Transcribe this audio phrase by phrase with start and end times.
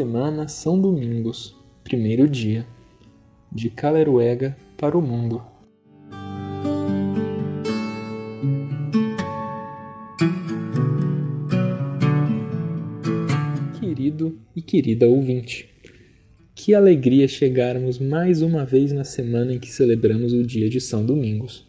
[0.00, 1.54] semana São Domingos,
[1.84, 2.66] primeiro dia,
[3.52, 5.42] de Caleruega para o mundo.
[13.78, 15.68] Querido e querida ouvinte,
[16.54, 21.04] que alegria chegarmos mais uma vez na semana em que celebramos o dia de São
[21.04, 21.68] Domingos.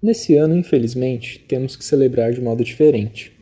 [0.00, 3.32] Nesse ano, infelizmente, temos que celebrar de modo diferente,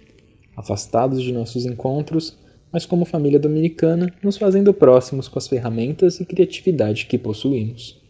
[0.57, 2.43] afastados de nossos encontros
[2.75, 8.03] mas como família dominicana, nos fazendo próximos com as ferramentas e criatividade que possuímos.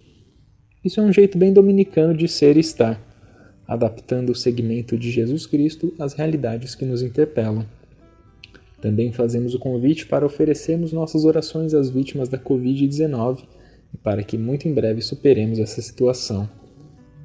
[0.82, 2.98] Isso é um jeito bem dominicano de ser e estar,
[3.68, 7.66] adaptando o segmento de Jesus Cristo às realidades que nos interpelam.
[8.80, 13.44] Também fazemos o convite para oferecermos nossas orações às vítimas da Covid-19
[13.92, 16.48] e para que muito em breve superemos essa situação.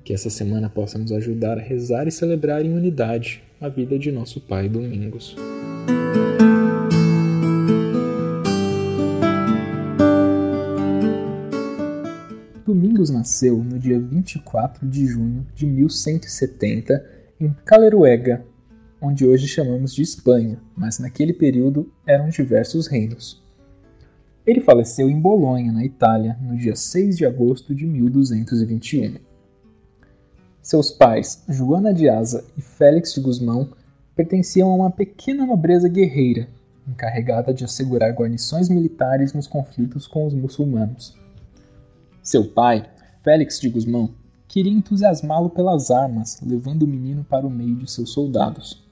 [0.03, 4.12] Que essa semana possa nos ajudar a rezar e celebrar em unidade a vida de
[4.12, 5.38] nosso Pai Domingos.
[12.70, 17.03] Domingos nasceu no dia 24 de junho de 1170
[17.42, 18.45] em Caleruega,
[19.02, 23.41] onde hoje chamamos de Espanha, mas naquele período eram diversos reinos.
[24.46, 29.16] Ele faleceu em Bolonha, na Itália, no dia 6 de agosto de 1221.
[30.62, 33.72] Seus pais, Joana de Asa e Félix de Guzmão,
[34.16, 36.47] pertenciam a uma pequena nobreza guerreira,
[36.88, 41.19] encarregada de assegurar guarnições militares nos conflitos com os muçulmanos.
[42.29, 42.88] Seu pai,
[43.23, 44.12] Félix de Guzmão,
[44.47, 48.88] queria entusiasmá-lo pelas armas, levando o menino para o meio de seus soldados.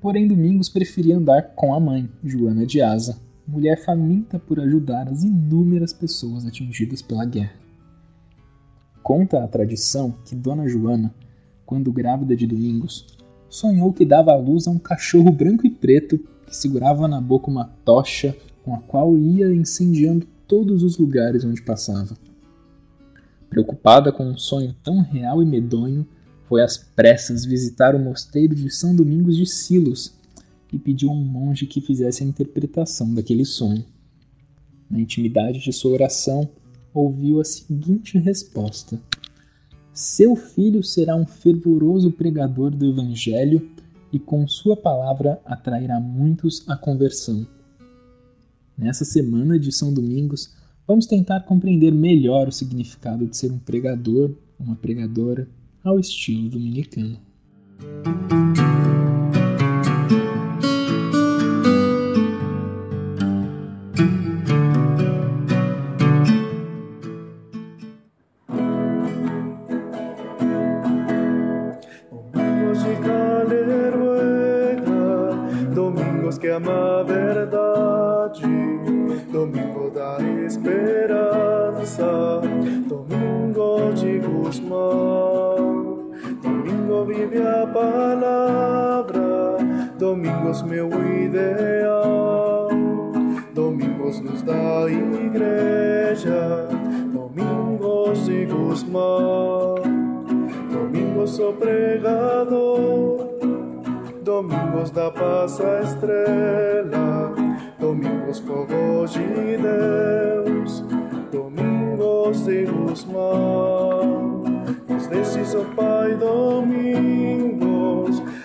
[0.00, 5.22] Porém, Domingos preferia andar com a mãe, Joana de Asa, mulher faminta por ajudar as
[5.22, 7.52] inúmeras pessoas atingidas pela guerra.
[9.02, 11.14] Conta a tradição que Dona Joana,
[11.66, 13.18] quando grávida de Domingos,
[13.50, 17.50] sonhou que dava à luz a um cachorro branco e preto que segurava na boca
[17.50, 18.34] uma tocha
[18.64, 22.16] com a qual ia incendiando todos os lugares onde passava.
[23.50, 26.06] Preocupada com um sonho tão real e medonho,
[26.48, 30.14] foi às pressas visitar o mosteiro de São Domingos de Silos
[30.72, 33.84] e pediu a um monge que fizesse a interpretação daquele sonho.
[34.88, 36.48] Na intimidade de sua oração,
[36.94, 39.00] ouviu a seguinte resposta:
[39.92, 43.68] Seu filho será um fervoroso pregador do Evangelho
[44.12, 47.46] e com sua palavra atrairá muitos à conversão.
[48.76, 50.52] Nessa semana de São Domingos,
[50.90, 55.48] Vamos tentar compreender melhor o significado de ser um pregador, uma pregadora,
[55.84, 57.16] ao estilo dominicano.
[81.90, 82.40] Esperança,
[82.86, 86.12] domingo de Guzmão.
[86.42, 89.58] Domingo vive a palavra,
[89.98, 90.88] domingos meu
[91.24, 92.68] ideal.
[93.52, 96.68] Domingos luz da igreja,
[97.12, 99.74] domingos de Guzmão.
[100.70, 103.28] Domingos sou pregador,
[104.22, 107.34] domingos da paz a estrela
[107.80, 110.84] domingos fogos de Deus,
[112.38, 114.42] de Guzmão.
[114.88, 117.60] Nos destes, ó Pai, domingos,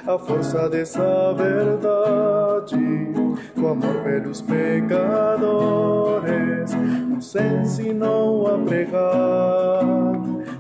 [0.07, 2.75] a força dessa verdade,
[3.53, 5.45] com amor pelos pecadores,
[7.07, 9.83] nos ensinou a pregar.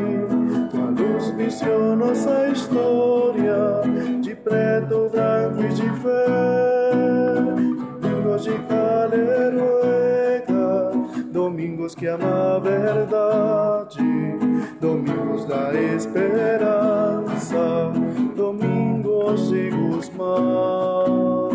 [1.21, 3.83] luz viciou nossa história
[4.21, 6.70] de preto, branco e de fé.
[8.31, 10.47] Domingos de Caleruega,
[11.33, 13.99] domingos que ama a verdade,
[14.81, 17.91] domingos da esperança,
[18.37, 21.51] domingos de Guzmão.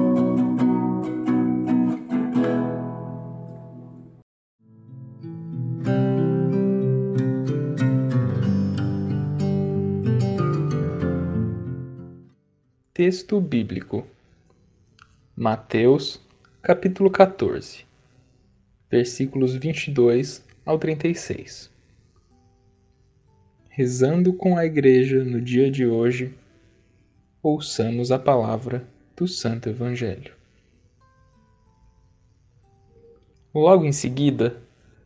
[12.93, 14.05] Texto bíblico.
[15.37, 16.24] Mateus,
[16.67, 17.85] capítulo 14,
[18.89, 21.69] versículos 22 ao 36.
[23.69, 26.33] Rezando com a igreja no dia de hoje,
[27.43, 28.83] ouçamos a palavra
[29.15, 30.33] do Santo Evangelho.
[33.53, 34.59] Logo em seguida,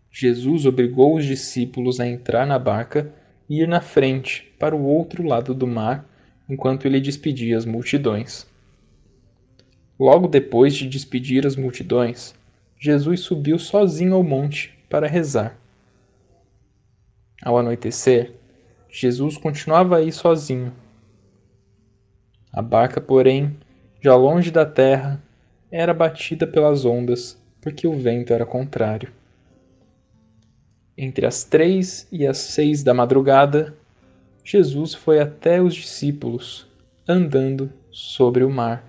[0.10, 3.14] Jesus obrigou os discípulos a entrar na barca
[3.50, 6.10] e ir na frente para o outro lado do mar
[6.48, 8.49] enquanto ele despedia as multidões.
[10.00, 12.34] Logo depois de despedir as multidões,
[12.80, 15.60] Jesus subiu sozinho ao monte para rezar.
[17.44, 18.34] Ao anoitecer,
[18.90, 20.74] Jesus continuava aí sozinho.
[22.52, 23.58] A barca, porém,
[24.02, 25.22] já longe da terra,
[25.70, 29.12] era batida pelas ondas, porque o vento era contrário.
[30.98, 33.76] Entre as três e as seis da madrugada,
[34.44, 36.68] Jesus foi até os discípulos,
[37.08, 38.89] andando sobre o mar.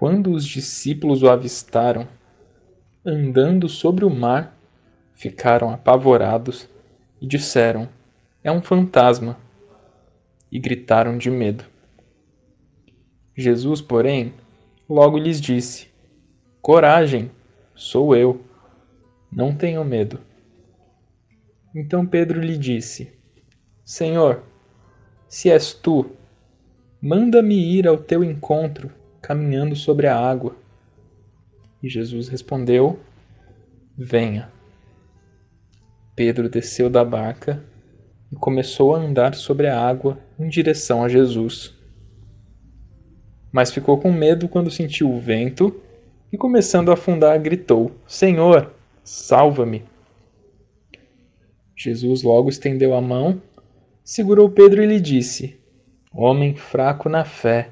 [0.00, 2.08] Quando os discípulos o avistaram,
[3.04, 4.58] andando sobre o mar,
[5.12, 6.66] ficaram apavorados
[7.20, 7.86] e disseram:
[8.42, 9.36] É um fantasma!
[10.50, 11.66] E gritaram de medo.
[13.36, 14.32] Jesus, porém,
[14.88, 15.88] logo lhes disse:
[16.62, 17.30] Coragem,
[17.74, 18.40] sou eu.
[19.30, 20.18] Não tenham medo.
[21.74, 23.12] Então Pedro lhe disse:
[23.84, 24.42] Senhor,
[25.28, 26.10] se és tu,
[27.02, 30.56] manda-me ir ao teu encontro, caminhando sobre a água.
[31.82, 32.98] E Jesus respondeu:
[33.96, 34.50] Venha.
[36.14, 37.64] Pedro desceu da barca
[38.30, 41.74] e começou a andar sobre a água em direção a Jesus.
[43.52, 45.80] Mas ficou com medo quando sentiu o vento
[46.32, 49.84] e, começando a afundar, gritou: Senhor, salva-me!
[51.76, 53.40] Jesus logo estendeu a mão
[54.10, 55.56] segurou Pedro e lhe disse:
[56.12, 57.70] Homem fraco na fé,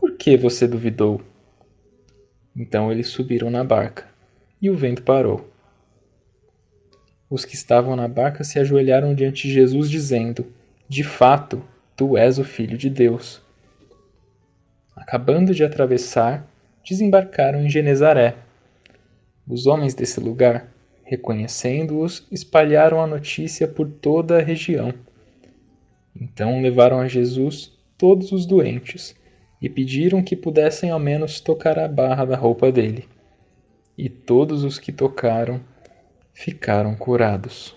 [0.00, 1.20] por que você duvidou?
[2.56, 4.08] Então eles subiram na barca
[4.60, 5.46] e o vento parou.
[7.28, 10.46] Os que estavam na barca se ajoelharam diante de Jesus, dizendo:
[10.88, 11.62] De fato,
[11.94, 13.42] tu és o Filho de Deus.
[14.96, 16.48] Acabando de atravessar,
[16.82, 18.36] desembarcaram em Genezaré.
[19.46, 20.72] Os homens desse lugar,
[21.04, 24.94] reconhecendo-os, espalharam a notícia por toda a região.
[26.18, 29.19] Então levaram a Jesus todos os doentes
[29.60, 33.06] e pediram que pudessem ao menos tocar a barra da roupa dele.
[33.96, 35.60] E todos os que tocaram
[36.32, 37.76] ficaram curados.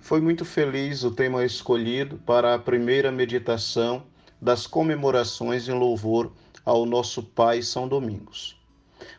[0.00, 4.04] Foi muito feliz o tema escolhido para a primeira meditação
[4.40, 6.32] das comemorações em louvor
[6.64, 8.61] ao nosso Pai São Domingos.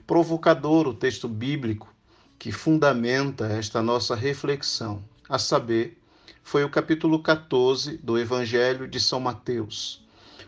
[0.05, 1.93] Provocador o texto bíblico
[2.37, 5.97] que fundamenta esta nossa reflexão, a saber,
[6.43, 10.05] foi o capítulo 14 do Evangelho de São Mateus.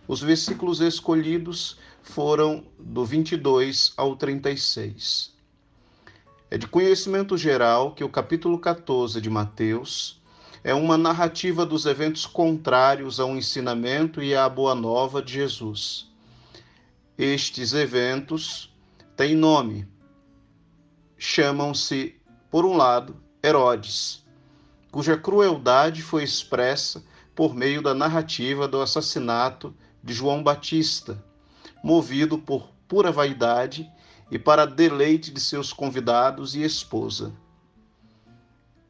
[0.08, 5.34] Os versículos escolhidos foram do 22 ao 36.
[6.52, 10.22] É de conhecimento geral que o capítulo 14 de Mateus
[10.64, 16.08] é uma narrativa dos eventos contrários ao ensinamento e à boa nova de Jesus.
[17.18, 18.75] Estes eventos
[19.16, 19.88] têm nome.
[21.18, 22.16] Chamam-se,
[22.52, 24.26] por um lado, Herodes,
[24.92, 27.04] cuja crueldade foi expressa
[27.34, 31.24] por meio da narrativa do assassinato de João Batista,
[31.84, 33.90] movido por pura vaidade
[34.32, 37.34] e para deleite de seus convidados e esposa.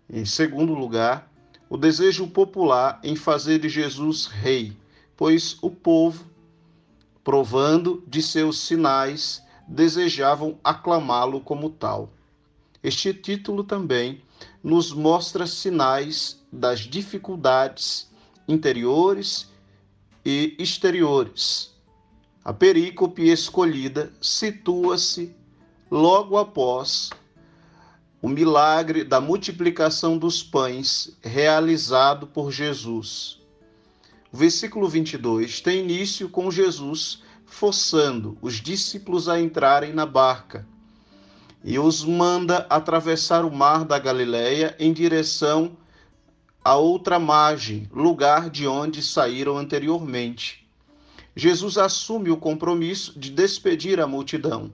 [0.10, 1.32] Em segundo lugar,
[1.70, 4.78] o desejo popular em fazer de Jesus rei,
[5.18, 6.26] pois o povo
[7.24, 12.12] provando de seus sinais, desejavam aclamá-lo como tal.
[12.84, 14.22] Este título também
[14.64, 18.12] nos mostra sinais das dificuldades
[18.48, 19.50] interiores
[20.24, 21.74] e exteriores.
[22.44, 25.36] A perícope escolhida situa-se
[25.90, 27.10] logo após
[28.22, 33.40] o milagre da multiplicação dos pães realizado por Jesus.
[34.32, 37.24] O versículo 22 tem início com Jesus
[37.56, 40.68] forçando os discípulos a entrarem na barca
[41.64, 45.78] e os manda atravessar o mar da Galileia em direção
[46.62, 50.68] a outra margem, lugar de onde saíram anteriormente.
[51.34, 54.74] Jesus assume o compromisso de despedir a multidão.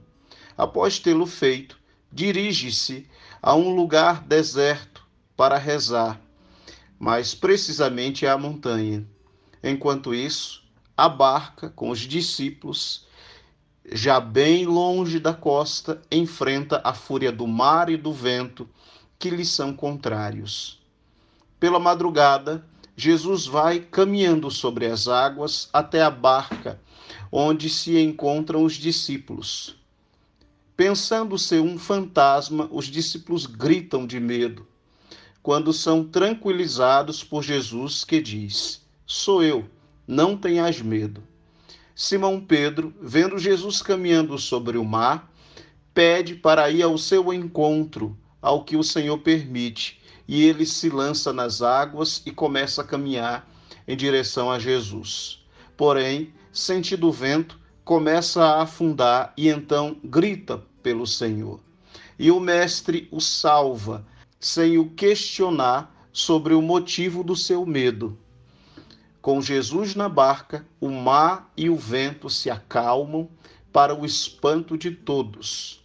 [0.58, 1.78] Após tê-lo feito,
[2.10, 3.06] dirige-se
[3.40, 6.20] a um lugar deserto para rezar,
[6.98, 9.06] mais precisamente à montanha.
[9.62, 10.61] Enquanto isso,
[10.96, 13.06] a barca com os discípulos,
[13.90, 18.68] já bem longe da costa, enfrenta a fúria do mar e do vento
[19.18, 20.80] que lhe são contrários.
[21.58, 22.64] Pela madrugada,
[22.96, 26.80] Jesus vai caminhando sobre as águas até a barca
[27.30, 29.74] onde se encontram os discípulos.
[30.76, 34.66] Pensando ser um fantasma, os discípulos gritam de medo,
[35.42, 39.68] quando são tranquilizados por Jesus, que diz: Sou eu,
[40.06, 41.22] não tenhas medo.
[41.94, 45.30] Simão Pedro, vendo Jesus caminhando sobre o mar,
[45.94, 51.32] pede para ir ao seu encontro, ao que o Senhor permite, e ele se lança
[51.32, 53.48] nas águas e começa a caminhar
[53.86, 55.44] em direção a Jesus.
[55.76, 61.60] Porém, sentindo o vento, começa a afundar e então grita pelo Senhor.
[62.18, 64.06] E o mestre o salva,
[64.40, 68.18] sem o questionar sobre o motivo do seu medo.
[69.22, 73.30] Com Jesus na barca, o mar e o vento se acalmam
[73.72, 75.82] para o espanto de todos.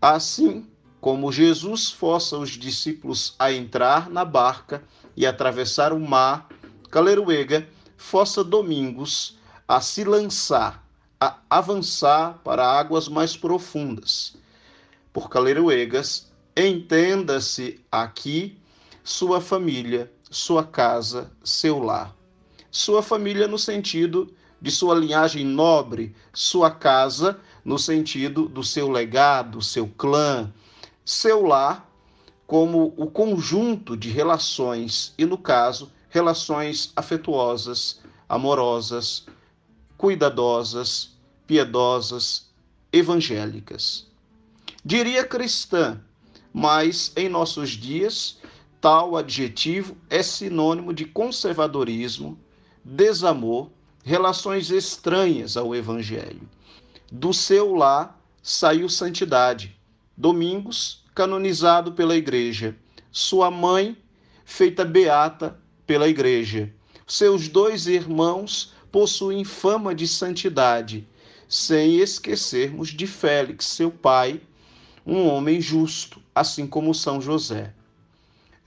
[0.00, 0.64] Assim
[1.00, 4.82] como Jesus força os discípulos a entrar na barca
[5.16, 6.48] e atravessar o mar,
[6.88, 9.36] Caleruega força Domingos
[9.66, 10.86] a se lançar,
[11.20, 14.36] a avançar para águas mais profundas.
[15.12, 18.56] Por Caleruegas, entenda-se aqui
[19.02, 22.14] sua família, sua casa, seu lar.
[22.70, 29.62] Sua família no sentido de sua linhagem nobre, sua casa no sentido do seu legado,
[29.62, 30.52] seu clã,
[31.04, 31.88] seu lar
[32.46, 39.26] como o conjunto de relações e, no caso, relações afetuosas, amorosas,
[39.96, 41.10] cuidadosas,
[41.46, 42.48] piedosas,
[42.92, 44.06] evangélicas.
[44.84, 46.00] Diria cristã,
[46.52, 48.38] mas em nossos dias
[48.80, 52.38] tal adjetivo é sinônimo de conservadorismo,
[52.84, 53.70] desamor,
[54.04, 56.48] relações estranhas ao evangelho.
[57.10, 59.76] Do seu lar saiu santidade.
[60.16, 62.76] Domingos, canonizado pela igreja.
[63.10, 63.96] Sua mãe,
[64.44, 66.72] feita beata pela igreja.
[67.06, 71.06] Seus dois irmãos possuem fama de santidade,
[71.48, 74.40] sem esquecermos de Félix, seu pai,
[75.04, 77.74] um homem justo, assim como São José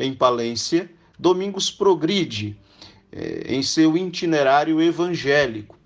[0.01, 2.57] em Palência, Domingos progride
[3.11, 5.77] eh, em seu itinerário evangélico,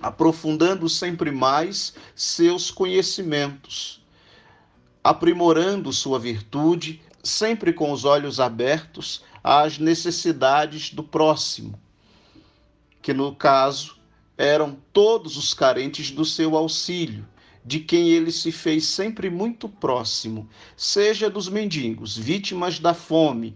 [0.00, 4.00] aprofundando sempre mais seus conhecimentos,
[5.02, 11.78] aprimorando sua virtude, sempre com os olhos abertos às necessidades do próximo,
[13.02, 13.96] que no caso
[14.38, 17.26] eram todos os carentes do seu auxílio,
[17.64, 23.54] de quem ele se fez sempre muito próximo, seja dos mendigos, vítimas da fome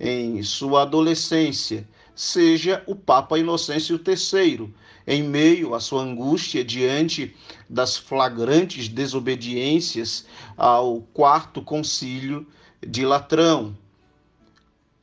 [0.00, 4.72] em sua adolescência, seja o Papa Inocêncio III,
[5.06, 7.36] em meio à sua angústia diante
[7.68, 10.26] das flagrantes desobediências
[10.56, 12.46] ao quarto concílio
[12.84, 13.76] de Latrão.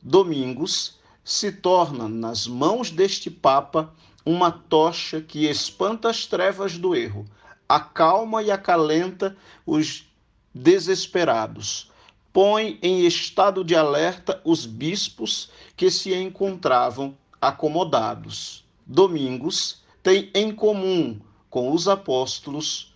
[0.02, 3.94] Domingos se torna nas mãos deste Papa
[4.26, 7.24] uma tocha que espanta as trevas do erro,
[7.68, 10.06] acalma e acalenta os
[10.54, 11.90] desesperados.
[12.32, 18.64] Põe em estado de alerta os bispos que se encontravam acomodados.
[18.86, 22.92] Domingos tem em comum com os apóstolos,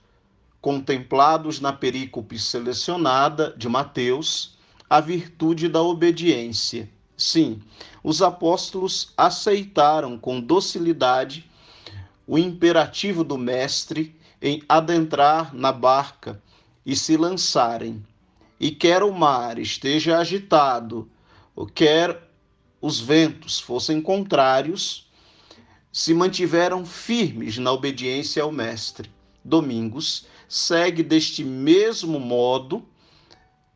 [0.61, 4.59] contemplados na perícope selecionada de Mateus,
[4.91, 6.91] a virtude da obediência.
[7.17, 7.63] Sim,
[8.03, 11.49] os apóstolos aceitaram com docilidade
[12.27, 16.41] o imperativo do Mestre em adentrar na barca
[16.85, 18.05] e se lançarem,
[18.59, 21.11] e quer o mar esteja agitado,
[21.55, 22.29] ou quer
[22.81, 25.09] os ventos fossem contrários,
[25.93, 29.11] se mantiveram firmes na obediência ao Mestre.
[29.45, 32.87] Domingos segue deste mesmo modo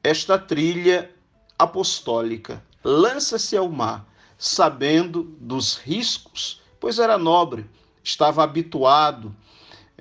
[0.02, 1.10] esta trilha
[1.58, 2.62] apostólica.
[2.84, 4.06] Lança-se ao mar,
[4.38, 7.66] sabendo dos riscos, pois era nobre,
[8.02, 9.34] estava habituado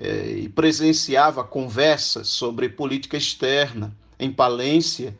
[0.02, 5.16] é, e presenciava conversas sobre política externa em Palência,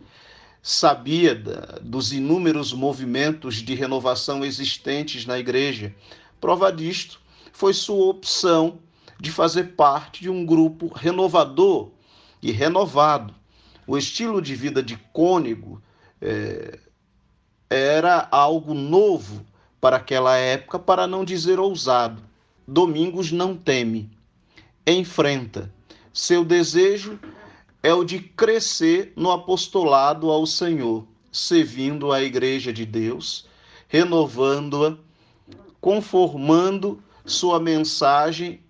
[0.60, 5.94] sabia da, dos inúmeros movimentos de renovação existentes na igreja.
[6.40, 7.20] Prova disto
[7.52, 8.80] foi sua opção
[9.20, 11.92] de fazer parte de um grupo renovador
[12.42, 13.32] e renovado.
[13.86, 15.80] O estilo de vida de Cônego
[16.20, 16.80] é,
[17.70, 19.46] era algo novo
[19.80, 22.20] para aquela época, para não dizer ousado.
[22.66, 24.10] Domingos não teme
[24.86, 25.72] enfrenta.
[26.12, 27.18] Seu desejo
[27.82, 33.46] é o de crescer no apostolado ao Senhor, servindo a Igreja de Deus,
[33.88, 34.96] renovando-a,
[35.80, 38.60] conformando sua mensagem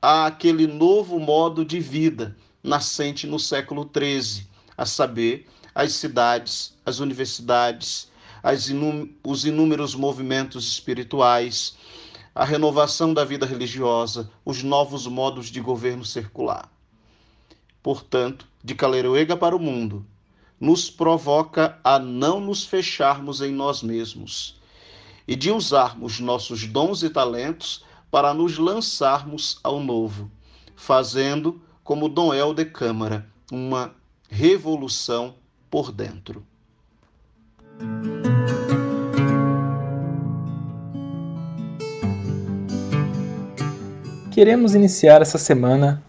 [0.00, 8.10] àquele novo modo de vida nascente no século XIII, a saber, as cidades, as universidades,
[8.42, 8.70] as
[9.24, 11.76] os inúmeros movimentos espirituais,
[12.38, 16.70] a renovação da vida religiosa, os novos modos de governo circular.
[17.82, 20.06] Portanto, de Caleruega para o mundo,
[20.60, 24.56] nos provoca a não nos fecharmos em nós mesmos
[25.26, 30.30] e de usarmos nossos dons e talentos para nos lançarmos ao novo,
[30.76, 33.92] fazendo, como Dom de Câmara, uma
[34.30, 35.34] revolução
[35.68, 36.46] por dentro.
[44.38, 46.00] Queremos iniciar essa semana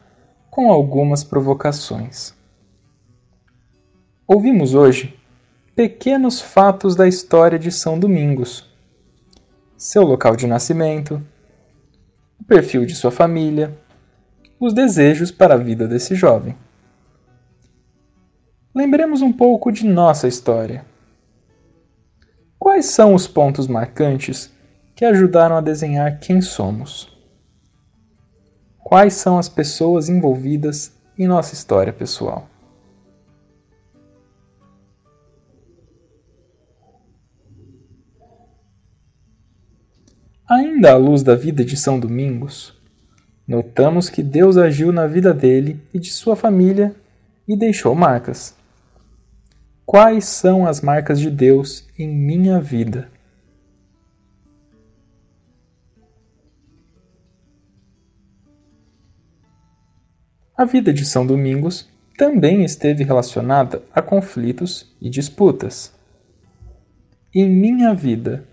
[0.51, 2.31] com algumas provocações.
[4.27, 5.19] Ouvimos hoje
[5.75, 8.69] pequenos fatos da história de São Domingos,
[9.75, 11.19] seu local de nascimento,
[12.39, 13.75] o perfil de sua família,
[14.59, 16.55] os desejos para a vida desse jovem.
[18.75, 20.86] Lembremos um pouco de nossa história.
[22.59, 24.53] Quais são os pontos marcantes
[24.95, 27.17] que ajudaram a desenhar quem somos?
[28.89, 32.50] Quais são as pessoas envolvidas em nossa história pessoal?
[40.50, 42.81] Ainda à luz da vida de São Domingos,
[43.48, 46.96] notamos que Deus agiu na vida dele e de sua família
[47.48, 48.55] e deixou marcas.
[49.86, 53.08] Quais são as marcas de Deus em minha vida?
[60.60, 65.93] A vida de São Domingos também esteve relacionada a conflitos e disputas.
[67.34, 68.43] Em minha vida,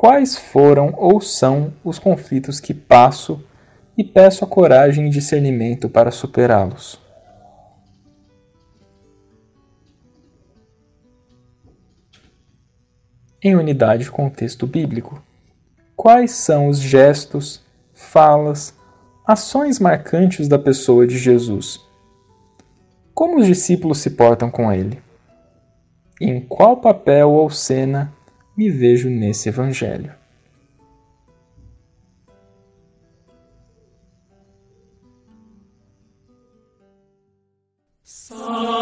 [0.00, 3.44] Quais foram ou são os conflitos que passo
[3.96, 7.00] e peço a coragem e discernimento para superá-los?
[13.42, 15.20] Em unidade contexto bíblico,
[15.96, 17.60] quais são os gestos,
[17.92, 18.77] falas,
[19.28, 21.86] ações marcantes da pessoa de Jesus.
[23.12, 25.02] Como os discípulos se portam com ele?
[26.18, 28.10] Em qual papel ou cena
[28.56, 30.14] me vejo nesse evangelho?
[38.02, 38.77] Song.